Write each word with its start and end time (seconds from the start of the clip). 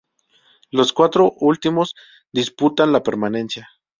Los 0.71 0.93
cuatro 0.93 1.31
últimos 1.41 1.93
disputan 2.31 2.91
la 2.91 3.03
permanencia. 3.03 3.69